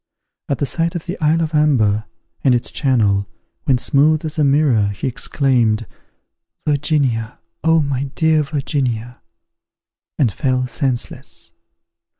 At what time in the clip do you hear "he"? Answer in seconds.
4.87-5.05